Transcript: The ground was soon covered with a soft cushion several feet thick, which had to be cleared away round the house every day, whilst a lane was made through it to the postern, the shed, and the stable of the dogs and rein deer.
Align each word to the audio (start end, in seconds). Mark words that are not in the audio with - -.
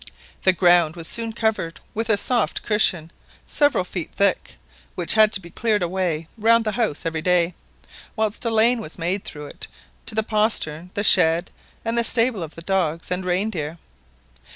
The 0.41 0.51
ground 0.53 0.95
was 0.95 1.07
soon 1.07 1.31
covered 1.31 1.79
with 1.93 2.09
a 2.09 2.17
soft 2.17 2.63
cushion 2.63 3.11
several 3.45 3.83
feet 3.83 4.11
thick, 4.15 4.57
which 4.95 5.13
had 5.13 5.31
to 5.33 5.39
be 5.39 5.51
cleared 5.51 5.83
away 5.83 6.27
round 6.39 6.65
the 6.65 6.71
house 6.71 7.05
every 7.05 7.21
day, 7.21 7.53
whilst 8.15 8.43
a 8.43 8.49
lane 8.49 8.81
was 8.81 8.97
made 8.97 9.23
through 9.23 9.45
it 9.45 9.67
to 10.07 10.15
the 10.15 10.23
postern, 10.23 10.89
the 10.95 11.03
shed, 11.03 11.51
and 11.85 11.99
the 11.99 12.03
stable 12.03 12.41
of 12.41 12.55
the 12.55 12.63
dogs 12.63 13.11
and 13.11 13.23
rein 13.25 13.51
deer. 13.51 13.77